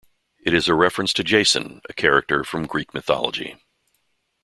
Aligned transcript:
It 0.39 0.55
is 0.55 0.67
a 0.67 0.73
reference 0.73 1.13
to 1.13 1.23
Jason, 1.23 1.79
a 1.87 1.93
character 1.93 2.43
from 2.43 2.65
Greek 2.65 2.91
mythology. 2.91 3.59